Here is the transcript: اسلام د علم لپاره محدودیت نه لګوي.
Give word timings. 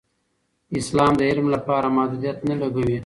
اسلام 0.79 1.11
د 1.19 1.21
علم 1.29 1.47
لپاره 1.55 1.87
محدودیت 1.97 2.37
نه 2.49 2.55
لګوي. 2.61 2.99